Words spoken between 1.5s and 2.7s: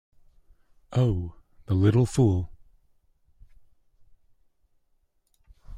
the little fool!